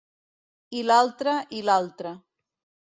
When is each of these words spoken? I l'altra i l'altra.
I 0.79 0.81
l'altra 0.87 1.37
i 1.61 1.63
l'altra. 1.69 2.17